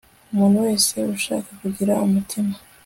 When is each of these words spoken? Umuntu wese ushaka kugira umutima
Umuntu 0.31 0.57
wese 0.65 0.95
ushaka 1.15 1.49
kugira 1.61 1.93
umutima 2.05 2.53